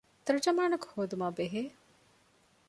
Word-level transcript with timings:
ތަރުޖަމާނަކު 0.25 0.85
ހޯދުމާ 0.93 1.27
ބެހޭ 1.37 1.63